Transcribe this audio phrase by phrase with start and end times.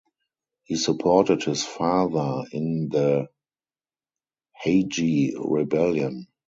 [0.63, 3.27] He supported his father in the
[4.65, 6.25] Heiji Rebellion.